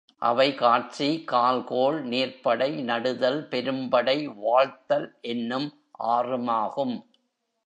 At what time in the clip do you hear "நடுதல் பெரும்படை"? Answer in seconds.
2.83-4.17